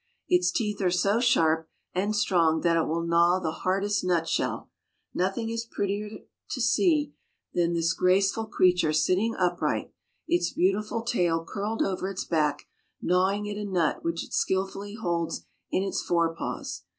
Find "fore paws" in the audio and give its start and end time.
16.01-16.81